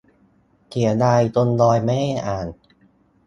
[0.69, 2.47] -เสียดายคนดอยไม่ได้อ่าน